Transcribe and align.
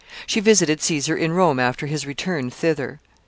She 0.25 0.39
visited 0.39 0.81
Caesar 0.81 1.15
in 1.15 1.33
Rome 1.33 1.59
after 1.59 1.85
his 1.85 2.07
return 2.07 2.49
thither. 2.49 2.99